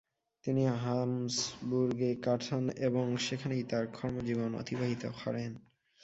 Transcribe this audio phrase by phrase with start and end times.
[0.43, 5.51] তিনি হাবস্বুর্গে কাটান এবং সেখানেই তার কর্মজীবন অতিবাহিত করেন।